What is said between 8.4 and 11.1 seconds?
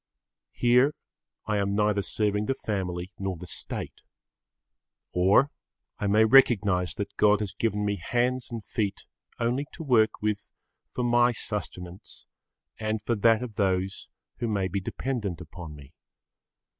and feet only to work with for